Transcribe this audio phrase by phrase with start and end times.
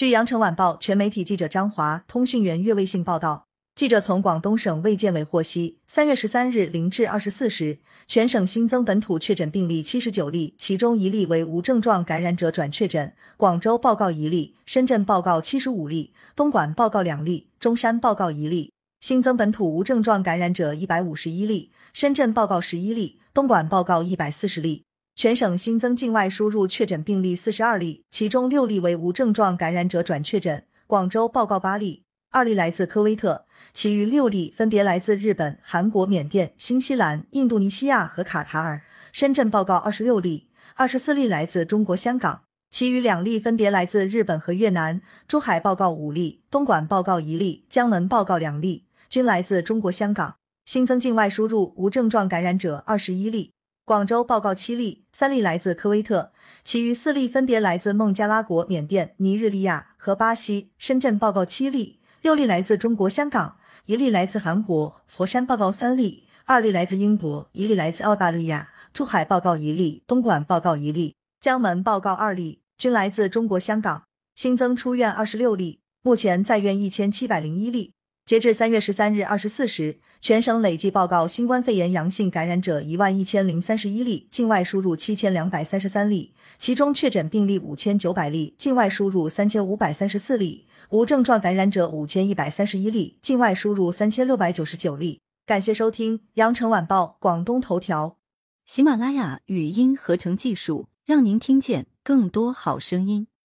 [0.00, 13.12] 据羊城晚报全媒体记者张华、通讯员岳卫信报道，记者从广东省卫健委获悉，三月十三日零至二十四时，全省新增本土确诊病例七十九例，其中一例为无症状感染者转确诊。
[13.36, 18.72] 广州报告一例，深圳报告七十五例，东莞报告两例，中山报告一例。
[19.02, 24.84] 新增本土无症状感染者一百五十一例，深圳报告十一例，东莞报告一百四十例。
[25.20, 30.64] 全省新增境外输入确诊病例四十二例，其中六例为无症状感染者转确诊。
[30.86, 33.44] 广州报告八例，二例来自科威特，
[33.74, 38.80] 其余六例分别来自日本、韩国、缅甸、新西兰、印度尼西亚和卡塔尔。
[39.12, 45.02] 深圳报告二十六例，二十四例来自中国香港，其余两例分别来自日本和越南。
[45.28, 48.86] 珠海报告五例，东莞报告一例，江门报告两例。
[49.10, 53.52] 均来自中国香港，新增境外输入无症状感染者二十一例。
[53.84, 60.70] 广州报告七例，三例来自科威特，其余四例分别来自孟加拉国、缅甸、尼日利亚和巴西。
[60.78, 65.00] 深圳报告七例，六例来自中国香港，一例来自韩国。
[65.08, 68.68] 佛山报告三例，二例来自英国，一例来自澳大利亚。
[68.92, 74.04] 珠海报告一例，东莞报告一例，江门报告二例，均来自中国香港。
[74.36, 77.92] 新增出院二十六例，目前在院一千七百零一例。
[78.30, 95.20] 截至三月十三日二十四时，全省累计报告新冠肺炎阳性感染者一万一千零三十一例，境外输入七千两百三十三例，其中确诊病例五千九百例，境外输入三千五百三十四例；无症状感染者五千一百三十一例，境外输入三千六百九十九例。
[95.44, 98.16] 感谢收听羊城晚报广东头条，
[98.64, 103.26] 喜马拉雅语音合成技术，让您听见更多好声音。